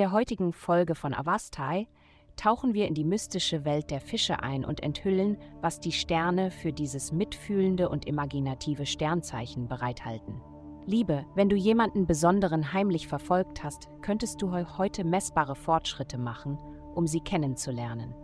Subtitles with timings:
[0.00, 1.86] der heutigen Folge von Avastai
[2.34, 6.72] tauchen wir in die mystische Welt der Fische ein und enthüllen, was die Sterne für
[6.72, 10.40] dieses mitfühlende und imaginative Sternzeichen bereithalten.
[10.86, 16.56] Liebe, wenn du jemanden Besonderen heimlich verfolgt hast, könntest du heute messbare Fortschritte machen,
[16.94, 18.14] um sie kennenzulernen.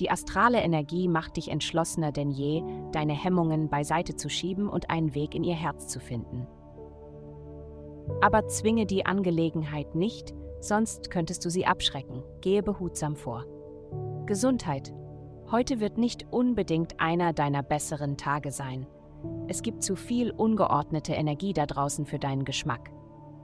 [0.00, 5.14] Die astrale Energie macht dich entschlossener denn je, deine Hemmungen beiseite zu schieben und einen
[5.14, 6.48] Weg in ihr Herz zu finden.
[8.26, 12.24] Aber zwinge die Angelegenheit nicht, sonst könntest du sie abschrecken.
[12.40, 13.44] Gehe behutsam vor.
[14.26, 14.92] Gesundheit.
[15.52, 18.88] Heute wird nicht unbedingt einer deiner besseren Tage sein.
[19.46, 22.90] Es gibt zu viel ungeordnete Energie da draußen für deinen Geschmack.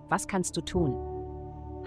[0.09, 0.97] Was kannst du tun?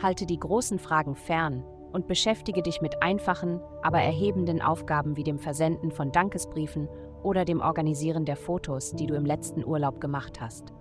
[0.02, 5.40] Halte die großen Fragen fern und beschäftige dich mit einfachen, aber erhebenden Aufgaben wie dem
[5.40, 6.88] Versenden von Dankesbriefen
[7.24, 10.72] oder dem Organisieren der Fotos, die du im letzten Urlaub gemacht hast.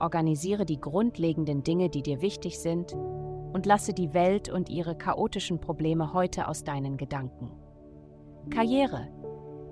[0.00, 2.94] Organisiere die grundlegenden Dinge, die dir wichtig sind,
[3.52, 7.50] und lasse die Welt und ihre chaotischen Probleme heute aus deinen Gedanken.
[8.48, 9.08] Karriere.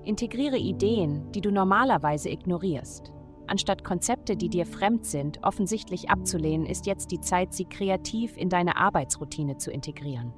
[0.05, 3.13] Integriere Ideen, die du normalerweise ignorierst.
[3.47, 8.51] Anstatt Konzepte, die dir fremd sind, offensichtlich abzulehnen, ist jetzt die Zeit, sie kreativ in
[8.51, 10.35] deine Arbeitsroutine zu integrieren.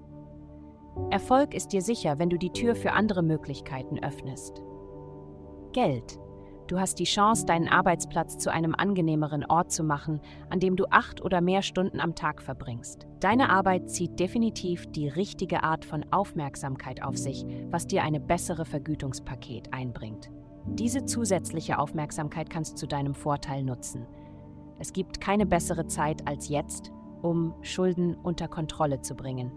[1.10, 4.62] Erfolg ist dir sicher, wenn du die Tür für andere Möglichkeiten öffnest.
[5.72, 6.19] Geld.
[6.70, 10.84] Du hast die Chance, deinen Arbeitsplatz zu einem angenehmeren Ort zu machen, an dem du
[10.88, 13.08] acht oder mehr Stunden am Tag verbringst.
[13.18, 18.64] Deine Arbeit zieht definitiv die richtige Art von Aufmerksamkeit auf sich, was dir eine bessere
[18.64, 20.30] Vergütungspaket einbringt.
[20.64, 24.06] Diese zusätzliche Aufmerksamkeit kannst du zu deinem Vorteil nutzen.
[24.78, 29.50] Es gibt keine bessere Zeit als jetzt, um Schulden unter Kontrolle zu bringen.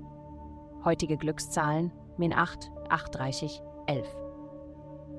[0.84, 4.23] Heutige Glückszahlen Min 8, 830, 11.